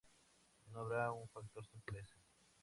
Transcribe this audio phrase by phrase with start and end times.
[0.73, 2.15] No habría un factor sorpresa.